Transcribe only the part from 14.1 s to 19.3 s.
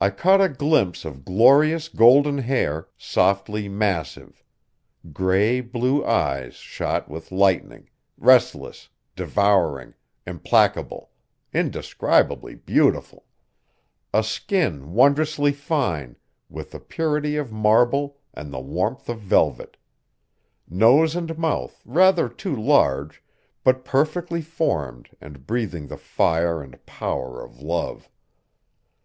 a skin wondrously fine, with the purity of marble and the warmth of